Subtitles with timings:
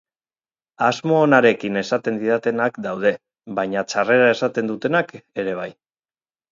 [0.85, 3.15] Asmo onarekin esaten didatenak daude,
[3.61, 5.73] baina txarrera esaten dutenak ere bai.